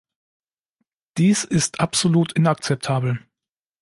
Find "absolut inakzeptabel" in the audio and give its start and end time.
1.79-3.23